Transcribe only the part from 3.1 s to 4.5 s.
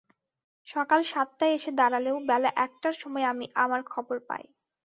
আমি আমার খাবার পাই।